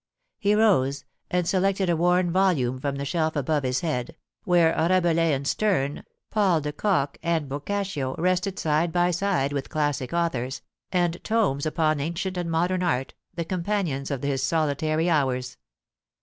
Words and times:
He 0.39 0.55
rose, 0.55 1.05
and 1.29 1.47
selected 1.47 1.87
a 1.87 1.95
worn 1.95 2.31
volume 2.31 2.79
from 2.79 2.95
the 2.95 3.05
shelf 3.05 3.35
above 3.35 3.61
his 3.61 3.81
head, 3.81 4.15
where 4.45 4.73
Rabelais 4.75 5.31
and 5.33 5.47
Sterne, 5.47 6.01
Paul 6.31 6.59
de 6.59 6.71
Kock 6.73 7.19
and 7.21 7.47
Boccaccio, 7.47 8.15
rested 8.17 8.57
side 8.57 8.91
by 8.91 9.11
side 9.11 9.53
with 9.53 9.69
classic 9.69 10.11
authors, 10.11 10.63
and 10.91 11.23
tomes 11.23 11.67
upon 11.67 11.99
ancient 11.99 12.35
and 12.35 12.49
modern 12.49 12.81
art— 12.81 13.13
the 13.35 13.45
companions 13.45 14.09
of 14.09 14.23
his 14.23 14.41
solitary 14.41 15.07
hours. 15.07 15.57